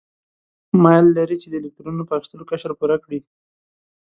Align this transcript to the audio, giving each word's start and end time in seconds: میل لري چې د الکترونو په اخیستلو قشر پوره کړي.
میل 0.83 1.05
لري 1.17 1.37
چې 1.41 1.47
د 1.49 1.55
الکترونو 1.59 2.03
په 2.07 2.13
اخیستلو 2.17 2.47
قشر 2.51 2.71
پوره 2.79 2.97
کړي. 3.03 3.19